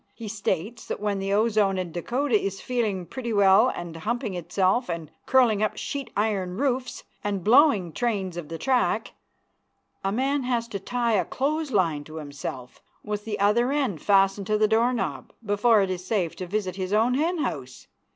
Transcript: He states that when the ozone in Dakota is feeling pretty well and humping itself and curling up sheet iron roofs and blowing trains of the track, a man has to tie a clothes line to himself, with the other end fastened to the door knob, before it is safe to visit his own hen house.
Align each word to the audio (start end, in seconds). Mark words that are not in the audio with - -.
He 0.15 0.27
states 0.27 0.87
that 0.87 0.99
when 0.99 1.19
the 1.19 1.31
ozone 1.31 1.77
in 1.77 1.91
Dakota 1.91 2.33
is 2.33 2.59
feeling 2.59 3.05
pretty 3.05 3.31
well 3.31 3.69
and 3.69 3.95
humping 3.97 4.33
itself 4.33 4.89
and 4.89 5.11
curling 5.27 5.61
up 5.61 5.77
sheet 5.77 6.09
iron 6.17 6.57
roofs 6.57 7.03
and 7.23 7.43
blowing 7.43 7.93
trains 7.93 8.35
of 8.35 8.49
the 8.49 8.57
track, 8.57 9.13
a 10.03 10.11
man 10.11 10.41
has 10.41 10.67
to 10.69 10.79
tie 10.79 11.13
a 11.13 11.23
clothes 11.25 11.69
line 11.71 12.03
to 12.05 12.15
himself, 12.15 12.81
with 13.03 13.25
the 13.25 13.39
other 13.39 13.71
end 13.71 14.01
fastened 14.01 14.47
to 14.47 14.57
the 14.57 14.67
door 14.67 14.91
knob, 14.91 15.33
before 15.45 15.81
it 15.83 15.91
is 15.91 16.03
safe 16.03 16.35
to 16.37 16.47
visit 16.47 16.77
his 16.77 16.93
own 16.93 17.13
hen 17.13 17.37
house. 17.37 17.85